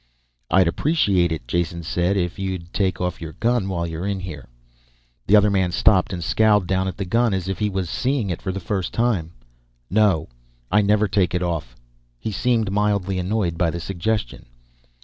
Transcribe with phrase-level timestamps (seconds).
[0.49, 4.49] "I'd appreciate it," Jason said, "if you'd take off your gun while you're in here."
[5.27, 8.31] The other man stopped and scowled down at the gun as if he was seeing
[8.31, 9.31] it for the first time.
[9.91, 10.27] "No,
[10.71, 11.75] I never take it off."
[12.19, 14.47] He seemed mildly annoyed by the suggestion.